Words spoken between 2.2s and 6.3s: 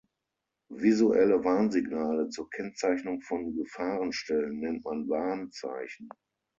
zur Kennzeichnung von Gefahrenstellen nennt man Warnzeichen.